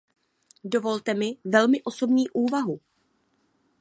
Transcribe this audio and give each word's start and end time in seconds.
Dovolte 0.63 1.13
mi 1.13 1.37
velmi 1.45 1.81
osobní 1.83 2.29
úvahu. 2.29 2.79